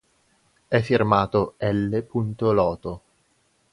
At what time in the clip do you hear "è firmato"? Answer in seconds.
0.67-1.57